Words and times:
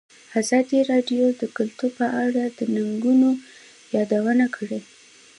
ازادي 0.41 0.79
راډیو 0.91 1.23
د 1.41 1.43
کلتور 1.57 1.91
په 1.99 2.07
اړه 2.25 2.43
د 2.57 2.59
ننګونو 2.75 3.29
یادونه 3.95 4.45
کړې. 4.55 4.79